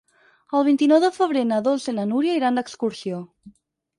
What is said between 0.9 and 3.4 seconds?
de febrer na Dolça i na Núria iran d'excursió.